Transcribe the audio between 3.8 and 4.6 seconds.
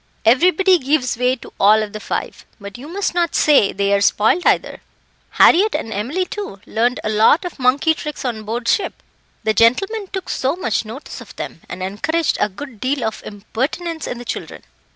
are spoiled,